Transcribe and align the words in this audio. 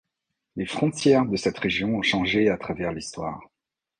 Les 0.55 0.65
frontières 0.65 1.27
de 1.27 1.35
cette 1.35 1.59
région 1.59 1.95
ont 1.95 2.01
changé 2.01 2.49
à 2.49 2.57
travers 2.57 2.91
l'histoire. 2.91 3.47